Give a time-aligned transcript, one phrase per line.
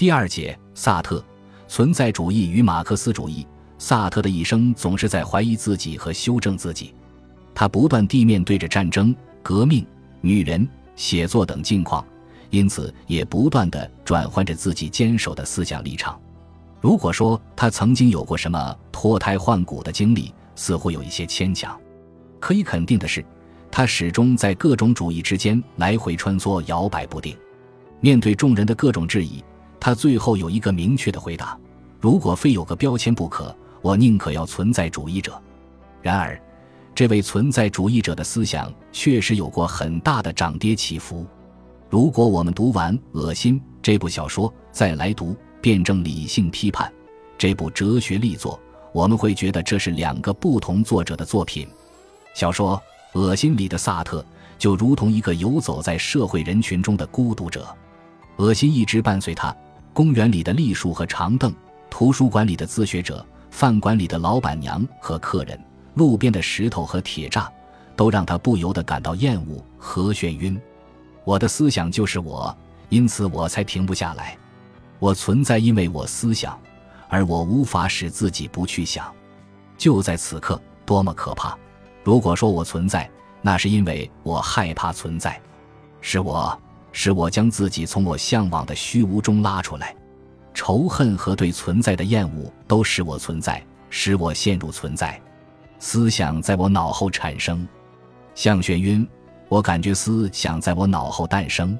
[0.00, 1.22] 第二节，萨特
[1.68, 3.46] 存在主义与马克思主义。
[3.76, 6.94] 萨特的一生总是在怀疑自己和修正自己，
[7.54, 9.86] 他不断地面对着战争、革命、
[10.22, 10.66] 女人、
[10.96, 12.02] 写作等境况，
[12.48, 16.18] 因此也不断地转换着自己坚守的思想立场。
[16.80, 21.78] 如果说他曾经有过什么脱胎换骨的经历，似乎有一些牵强。
[22.38, 23.22] 可以肯定的是，
[23.70, 27.36] 他始终在各种主义之间来回穿梭，摇摆不定。
[28.00, 29.44] 面对众人的各种质疑，
[29.80, 31.58] 他最后有一个明确的回答：
[31.98, 33.56] 如果非有个标签不可。
[33.82, 35.40] 我宁可要存在主义者。
[36.02, 36.38] 然而，
[36.94, 41.24] 这位存在主义者的思想确实有过很大的涨跌起伏。
[41.88, 45.32] 如果我们读完《恶心》这部小说，再来读
[45.62, 46.86] 《辩证理性批判》
[47.38, 48.60] 这部哲学力作，
[48.92, 51.66] 我们会觉得这是两个不同作者的作品。
[52.34, 52.78] 小说
[53.18, 54.22] 《恶心》里的萨特
[54.58, 57.66] 就如同一个游走在社会人群中的孤独者，
[58.36, 59.56] 恶心一直伴随他。
[59.92, 61.52] 公园里的栗树和长凳，
[61.88, 63.24] 图书馆里的自学者。
[63.50, 65.60] 饭馆里的老板娘和客人，
[65.94, 67.48] 路边的石头和铁栅，
[67.96, 70.58] 都让他不由得感到厌恶和眩晕。
[71.24, 72.56] 我的思想就是我，
[72.90, 74.38] 因此我才停不下来。
[75.00, 76.56] 我存在，因为我思想，
[77.08, 79.12] 而我无法使自己不去想。
[79.76, 81.58] 就在此刻，多么可怕！
[82.04, 83.10] 如果说我存在，
[83.42, 85.38] 那是因为我害怕存在，
[86.00, 86.56] 是我，
[86.92, 89.94] 使我将自己从我向往的虚无中拉出来。
[90.52, 95.20] 仇恨和对存在的厌恶都使我存在，使我陷入存在。
[95.78, 97.66] 思想在我脑后产生，
[98.34, 99.06] 像眩晕。
[99.48, 101.76] 我感觉思想在我脑后诞生，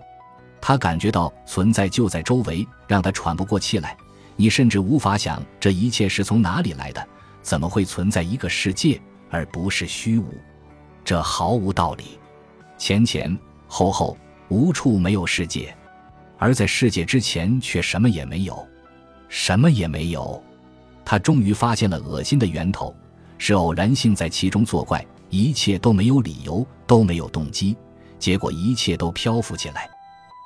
[0.61, 3.97] 他感觉到存在就在周围，让他喘不过气来。
[4.35, 7.07] 你甚至无法想这一切是从哪里来的？
[7.43, 9.01] 怎么会存在一个世界
[9.31, 10.35] 而不是虚无？
[11.05, 12.19] 这毫无道理。
[12.77, 13.39] 前前
[13.69, 14.17] 后后
[14.51, 15.75] 无处没有世界。
[16.39, 18.67] 而在世界之前，却什么也没有，
[19.29, 20.43] 什么也没有。
[21.05, 22.95] 他终于发现了恶心的源头，
[23.39, 27.77] 是偶然性在其中作怪，一切都没有理由，都没有动机，
[28.19, 29.89] 结果一切都漂浮起来。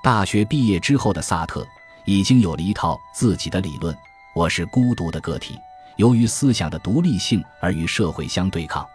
[0.02, 1.66] 大学毕业之后的萨特
[2.06, 3.94] 已经有了一套自己的理论：
[4.34, 5.56] 我是孤独的个体，
[5.96, 8.86] 由于思想的独立性而与社会相对抗。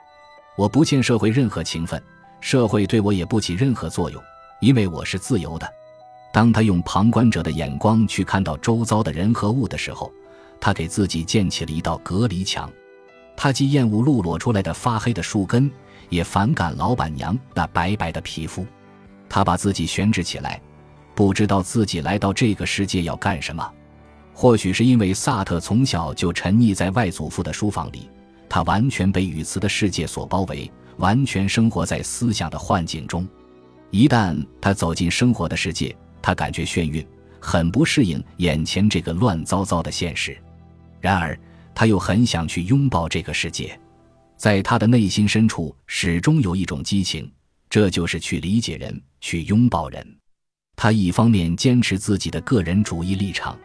[0.55, 2.01] 我不欠社会任何情分，
[2.41, 4.21] 社会对我也不起任何作用，
[4.59, 5.71] 因为我是自由的。
[6.31, 10.11] 当他用旁观者的眼光去看到周遭的人和物的时候，
[10.59, 12.71] 他给自己建起了一道隔离墙。
[13.35, 15.71] 他既厌恶露裸出来的发黑的树根，
[16.09, 18.65] 也反感老板娘那白白的皮肤。
[19.29, 20.61] 他把自己悬置起来，
[21.15, 23.67] 不知道自己来到这个世界要干什么。
[24.33, 28.09] 或许是因为萨特从小就沉溺在外祖父的书房里，
[28.47, 33.27] 他完全被语词的世界所包围，完全生活在思想的幻境中。
[33.91, 37.05] 一旦他走进生活的世界，他感觉眩晕，
[37.39, 40.37] 很不适应眼前这个乱糟糟的现实。
[40.99, 41.37] 然而，
[41.73, 43.79] 他又很想去拥抱这个世界。
[44.37, 47.29] 在他的内心深处，始终有一种激情，
[47.69, 50.05] 这就是去理解人，去拥抱人。
[50.75, 53.57] 他一方面坚持自己的个人主义立场，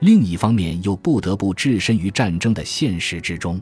[0.00, 3.60] 另一方面又不得不置身于战争的现实之中。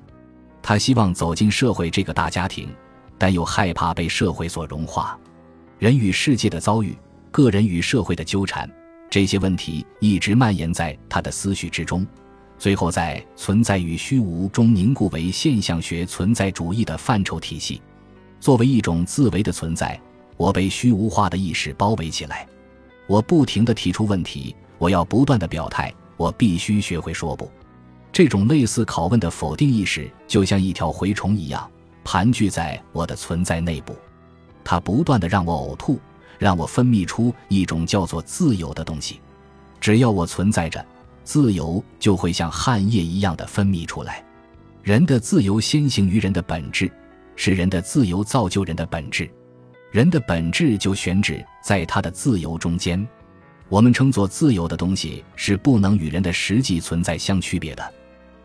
[0.62, 2.68] 他希望走进社会这个大家庭，
[3.16, 5.18] 但又害怕被社会所融化。
[5.80, 6.94] 人与世界的遭遇。
[7.30, 8.70] 个人与社会的纠缠，
[9.08, 12.06] 这些问题一直蔓延在他的思绪之中，
[12.58, 17.80] 最后在存在与虚无中凝固为现象学存在主义的范畴体系。
[18.40, 19.98] 作为一种自为的存在，
[20.36, 22.46] 我被虚无化的意识包围起来。
[23.06, 27.50] 我不停地提出问题，我要不断地表态，我必须学会说不。
[28.12, 31.70] 这种类似拷问的否定意识，就像一条蛔虫一样
[32.04, 33.96] 盘踞在我的存在内部，
[34.70, 35.98] 它不断的让我呕吐。
[36.38, 39.20] 让我分泌出一种叫做自由的东西，
[39.78, 40.82] 只要我存在着，
[41.22, 44.24] 自由就会像汗液一样的分泌出来。
[44.82, 46.90] 人的自由先行于人的本质，
[47.36, 49.28] 是人的自由造就人的本质，
[49.90, 53.06] 人的本质就悬置在他的自由中间。
[53.68, 57.92] 我们称作自由的东西是不能与人的实际存在相区别的。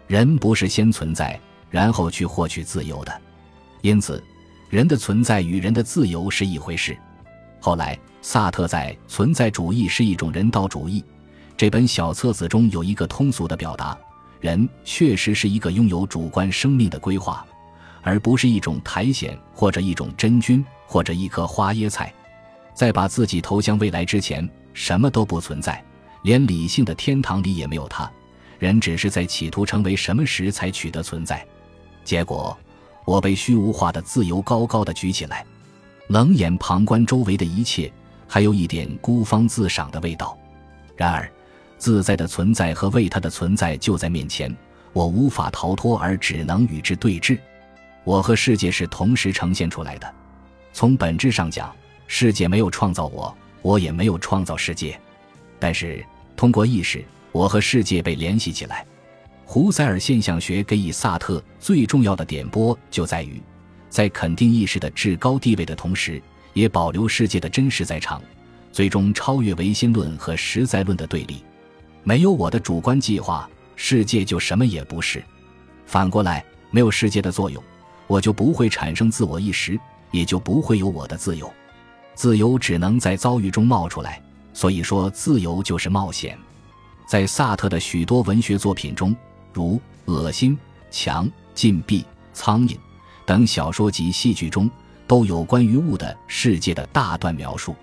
[0.08, 1.40] 人不是先存在，
[1.70, 3.22] 然后去获取自由的，
[3.82, 4.22] 因此，
[4.70, 6.98] 人的存在与人的自由是一回事。
[7.60, 11.02] 后来，萨特在《存在主义是一种人道主义》
[11.58, 13.98] 这本小册子中有一个通俗的表达：
[14.40, 17.46] 人确实是一个拥有主观生命的规划，
[18.02, 22.14] 而不是一种苔藓或者一种真菌或者一颗花椰菜。
[22.74, 25.82] 在把自己投向未来之前，什么都不存在，
[26.24, 28.12] 连理性的天堂里也没有它。
[28.60, 31.46] 人只是在企图成为什么时才取得存在。
[32.04, 32.58] 结果，
[33.06, 35.46] 我被虚无化的自由高高的举起来。
[36.08, 37.92] 冷眼旁观周围的一切，
[38.28, 40.38] 还有一点孤芳自赏的味道。
[40.96, 41.32] 然而，
[41.78, 44.56] 自在的存在和为它的存在就在面前，
[44.94, 47.40] 我无法逃脱，而只能与之对峙。
[48.04, 50.14] 我和世界是同时呈现出来的。
[50.74, 51.74] 从本质上讲，
[52.06, 55.00] 世界没有创造我，我也没有创造世界。
[55.58, 56.06] 但是
[56.38, 58.86] 通过意识，我和世界被联系起来。
[59.48, 63.40] 胡塞尔现象学给予萨特最重要的点拨，就在于
[63.90, 66.22] 在肯定意识的至高地位的同时，
[66.54, 68.22] 也保留世界的真实在场，
[68.72, 71.44] 最终超越唯心论和实在论的对立。
[72.04, 75.22] 没有我的主观计划，世界就什么也不是；
[75.86, 77.64] 反过来，没有世界的作用，
[78.08, 79.80] 我就不会产生自我意识，
[80.12, 81.50] 也就不会有我的自由。
[82.16, 84.22] 自由只能在遭遇中冒出来，
[84.54, 86.38] 所以说自由就是冒险。
[87.08, 89.16] 在萨特的许多文学作品中。
[89.56, 89.80] 如
[90.12, 90.52] 《恶心》
[90.92, 92.02] 《墙》《禁闭》
[92.34, 92.74] 《苍蝇》
[93.26, 94.70] 等小说及戏剧中，
[95.08, 97.74] 都有关于物的世界的大段描述。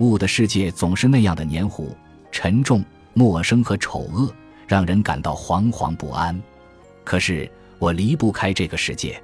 [0.00, 1.96] 物的世界总是那样的黏糊、
[2.30, 2.84] 沉重、
[3.14, 4.30] 陌生和丑恶，
[4.68, 6.38] 让人感到惶惶不安。
[7.02, 9.18] 可是我离不开这个世界。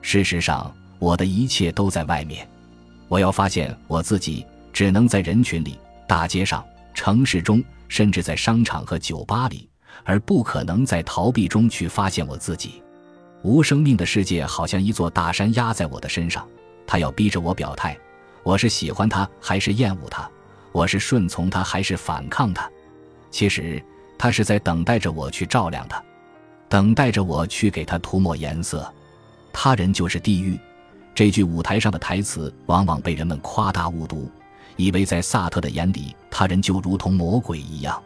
[0.00, 2.48] 事实上，我的一切都在外面。
[3.08, 5.78] 我要发现我自己，只能在人群里、
[6.08, 9.68] 大街上、城市中，甚至在商场和酒吧里。
[10.04, 12.82] 而不可能在逃避中去发现我自己。
[13.42, 16.46] 无生命的世界好像一座大山压在我的身上，
[16.86, 17.96] 它要逼着我表态：
[18.42, 20.28] 我是喜欢它还是厌恶它？
[20.72, 22.68] 我是顺从它还是反抗它？
[23.30, 23.80] 其实，
[24.18, 26.02] 它是在等待着我去照亮它，
[26.68, 28.92] 等待着我去给它涂抹颜色。
[29.52, 30.58] 他人就是地狱，
[31.14, 34.28] 这句舞台上的台词往往被人们夸大误读，
[34.76, 38.02] 以为在萨特的眼里，他人就如同魔鬼一样。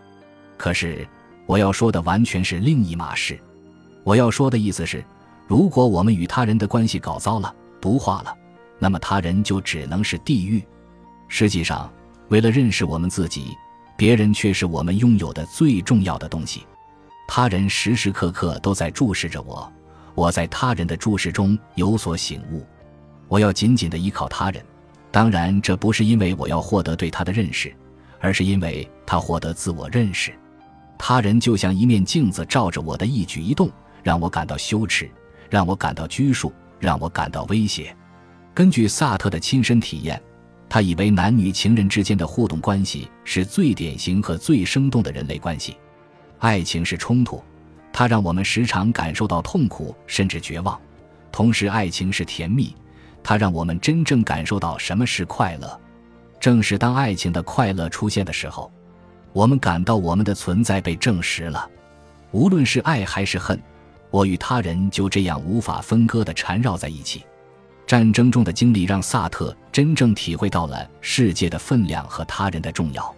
[0.59, 1.09] 可是。
[1.47, 3.41] 我要说的完全是另一码事。
[4.05, 5.05] 我要说的意思是，
[5.47, 8.35] 如果我们与他人的关系搞糟了、毒化了，
[8.79, 10.65] 那么他人就只能是地狱。
[11.29, 11.93] 实际上，
[12.29, 13.57] 为了认识我们自己，
[13.97, 16.67] 别人却是我们拥有的最重要的东西。
[17.29, 19.71] 他人时时刻刻都在注视着我，
[20.15, 22.65] 我在他人的注视中有所醒悟。
[23.29, 24.65] 我要紧紧地依靠他人，
[25.13, 27.73] 当然，这不是因为我要获得对他的认识，
[28.19, 30.33] 而是因为他获得自我认识。
[31.03, 33.71] 他人就像一面镜子，照着我的一举一动，
[34.03, 35.11] 让我感到羞耻，
[35.49, 37.97] 让我感到拘束，让我感到威胁。
[38.53, 40.23] 根据萨特的亲身体验，
[40.69, 45.75] 他以为男女情人之间的互动关系是最典型和最生动的人类关系。
[46.39, 47.43] 爱情是冲突，
[47.95, 50.79] 它让我们时常感受到痛苦甚至绝望；
[51.33, 52.77] 同时，爱情是甜蜜，
[53.23, 55.81] 它让我们真正感受到什么是快乐。
[56.39, 58.71] 正是当爱情的快乐出现的时候。
[59.33, 61.69] 我们感到我们的存在被证实了，
[62.33, 63.61] 无论是爱还是恨，
[64.11, 67.25] 我与他人就这样无法分割地缠绕在一起。
[67.87, 73.15] 战争中的经历让萨特真正体会到了世界的分量和他人的重要。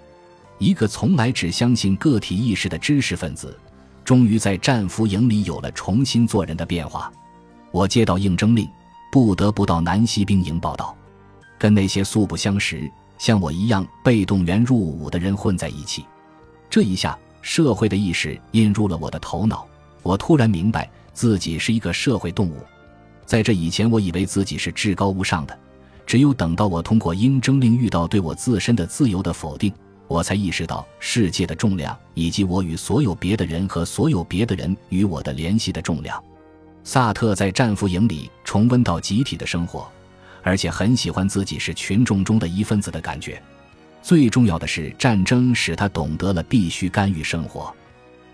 [0.59, 3.59] 一个从来只相信个体意识的知识分子，
[4.05, 7.13] 终于在战俘营里有了重新做人的变化。
[7.71, 8.69] 我接到应征令，
[9.11, 10.97] 不得不到南溪兵营报道，
[11.59, 12.91] 跟那些素不相识。
[13.23, 16.05] 像我一样被动员入伍的人混在一起，
[16.69, 19.65] 这一下社会的意识印入了我的头脑。
[20.03, 22.57] 我突然明白自己是一个社会动物。
[23.25, 25.57] 在这以前，我以为自己是至高无上的。
[26.05, 29.73] 只有等到我通过应征令遇到对我自身的自由的否定，
[30.09, 36.21] 我才意识到世界的重量，以及我与所有别的人和所有别的人与我的联系的重量。
[36.83, 39.89] 萨特在战俘营里重温到集体的生活。
[40.43, 43.41] 而且很喜欢自己是群众中的一份子的感觉。
[44.03, 47.73] 最重要的是，战争使他懂得了必须干预生活。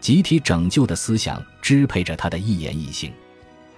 [0.01, 3.13] 集体拯救的思想支配着他的一言一行。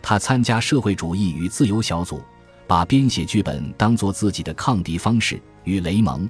[0.00, 2.22] 他参加社会主义与自由小组，
[2.66, 5.40] 把编写剧本当作自己的抗敌方式。
[5.64, 6.28] 与雷蒙、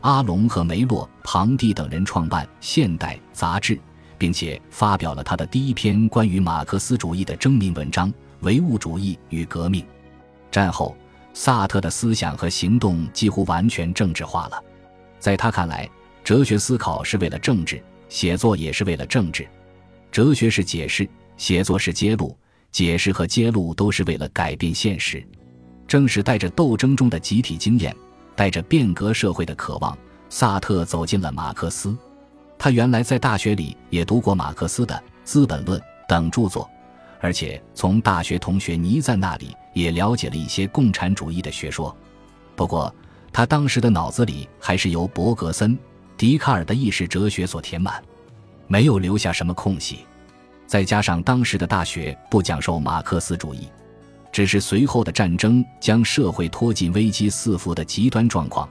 [0.00, 3.78] 阿隆和梅洛庞蒂等人创办《现代》杂志，
[4.16, 9.82] 并且发表了他的第一篇关于马克思主义的征民文章《唯物主义与革命》。
[10.50, 10.96] 战后。
[11.34, 14.62] 萨特的思想和行动几乎完全政治化了，
[15.18, 15.88] 在他看来，
[16.22, 19.48] 哲学思考是为了政治，写作也是为了政治。
[20.10, 22.36] 哲学是解释，写作是揭露，
[22.70, 25.26] 解释和揭露都是为了改变现实。
[25.88, 27.94] 正是带着斗争中的集体经验，
[28.36, 29.96] 带着变革社会的渴望，
[30.28, 31.96] 萨特走进了马克思。
[32.58, 36.68] 他原来在大学里也读过马克思的《资本论》等著作。
[37.20, 41.96] 而且从大学同学尼赞那里也了解了一些共产主义的学说，
[42.54, 42.94] 不过
[43.32, 45.78] 他当时的脑子里还是由伯格森、
[46.16, 48.02] 笛卡尔的意识哲学所填满，
[48.66, 50.00] 没有留下什么空隙。
[50.66, 53.68] 再加上当时的大学不讲授马克思主义，
[54.30, 58.68] 只是随后的战争将社会拖进危机四伏的极端状况，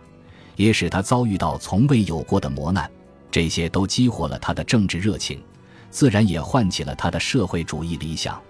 [0.56, 2.90] 也使他遭遇到从未有过的磨难。
[3.30, 5.42] 这些都激活了他的政治热情，
[5.90, 8.42] 自然也唤起了他的社会主义理想。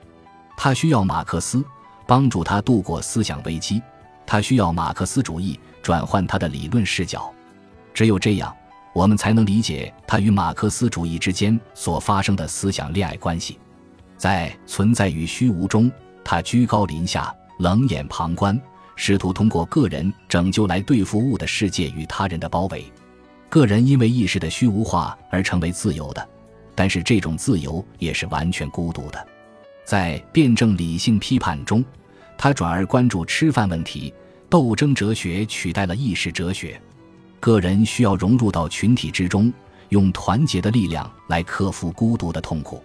[0.58, 1.64] 他需要马克思
[2.12, 3.82] 帮助他度过思想危机，
[4.26, 7.32] 他需要马克思主义转换他的理论视角。
[7.94, 8.54] 只有这样，
[8.94, 13.58] 我们才能理解他与马克思主义之间所发生的思想恋爱关系。
[14.18, 15.90] 在存在与虚无中，
[16.22, 18.62] 他居高临下，冷眼旁观，
[18.98, 22.92] 试图通过个人拯救来对付物的世界与他人的包围。
[23.48, 26.30] 个人因为意识的虚无化而成为自由的，
[26.76, 29.28] 但是这种自由也是完全孤独的。
[29.86, 31.84] 在辩证理性批判中，
[32.42, 34.12] 他转而关注吃饭问题，
[34.50, 36.82] 斗争哲学取代了意识哲学。
[37.40, 39.54] 个人需要融入到群体之中，
[39.90, 42.84] 用团结的力量来克服孤独的痛苦。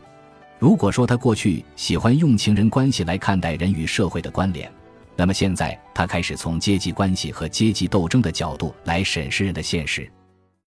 [0.59, 4.71] 如果说他过去喜欢用情人关系来看待人与社会的关联，
[5.17, 10.07] 那么现在他开始从阶级关系和阶级斗争的角度来审视人的现实。